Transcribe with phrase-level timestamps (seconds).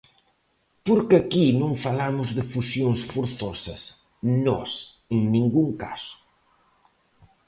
[0.85, 3.81] Porque aquí non falamos de fusións forzosas
[4.45, 4.71] nós
[5.15, 6.15] en ningún caso.